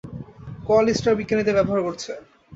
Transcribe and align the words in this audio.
কোয়ালিস্টরা 0.65 1.17
বিজ্ঞানীদের 1.19 1.57
ব্যবহার 1.57 1.79
করছে। 1.83 2.11